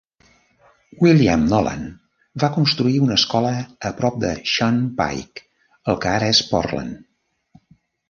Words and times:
William 1.03 1.43
Nolan 1.51 1.83
va 2.45 2.49
construir 2.57 2.97
una 3.09 3.19
escola 3.23 3.53
a 3.91 3.95
prop 4.01 4.19
de 4.27 4.35
Shun 4.57 4.83
Pike, 5.05 5.49
el 5.95 6.05
que 6.05 6.15
ara 6.19 6.35
és 6.39 6.47
Portland. 6.53 7.01